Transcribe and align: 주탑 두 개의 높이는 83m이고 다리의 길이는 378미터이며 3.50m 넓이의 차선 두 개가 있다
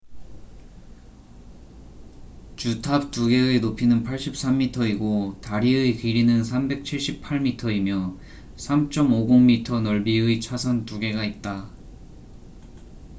주탑 2.55 3.11
두 3.11 3.27
개의 3.27 3.59
높이는 3.59 4.03
83m이고 4.03 5.41
다리의 5.41 5.95
길이는 5.97 6.41
378미터이며 6.41 8.17
3.50m 8.57 9.81
넓이의 9.83 10.41
차선 10.41 10.85
두 10.85 10.97
개가 10.99 11.23
있다 11.23 11.69